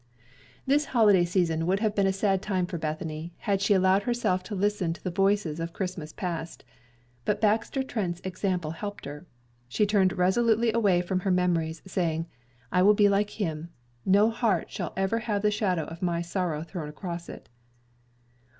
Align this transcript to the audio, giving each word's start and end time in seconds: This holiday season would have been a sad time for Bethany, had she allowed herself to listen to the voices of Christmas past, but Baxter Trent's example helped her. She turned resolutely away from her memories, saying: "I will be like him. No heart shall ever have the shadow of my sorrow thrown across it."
This 0.65 0.85
holiday 0.97 1.23
season 1.25 1.67
would 1.67 1.79
have 1.81 1.93
been 1.93 2.07
a 2.07 2.11
sad 2.11 2.41
time 2.41 2.65
for 2.65 2.79
Bethany, 2.79 3.35
had 3.37 3.61
she 3.61 3.75
allowed 3.75 4.01
herself 4.01 4.41
to 4.45 4.55
listen 4.55 4.93
to 4.93 5.03
the 5.03 5.11
voices 5.11 5.59
of 5.59 5.73
Christmas 5.73 6.11
past, 6.11 6.63
but 7.23 7.39
Baxter 7.39 7.83
Trent's 7.83 8.19
example 8.23 8.71
helped 8.71 9.05
her. 9.05 9.27
She 9.67 9.85
turned 9.85 10.13
resolutely 10.17 10.73
away 10.73 11.03
from 11.03 11.19
her 11.19 11.29
memories, 11.29 11.83
saying: 11.85 12.25
"I 12.71 12.81
will 12.81 12.95
be 12.95 13.09
like 13.09 13.29
him. 13.29 13.69
No 14.03 14.31
heart 14.31 14.71
shall 14.71 14.91
ever 14.97 15.19
have 15.19 15.43
the 15.43 15.51
shadow 15.51 15.83
of 15.83 16.01
my 16.01 16.23
sorrow 16.23 16.63
thrown 16.63 16.89
across 16.89 17.29
it." 17.29 17.47